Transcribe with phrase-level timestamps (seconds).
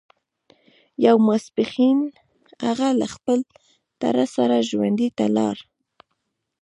[1.05, 1.99] يو ماسپښين
[2.67, 3.39] هغه له خپل
[4.01, 5.57] تره سره ژرندې ته لاړ.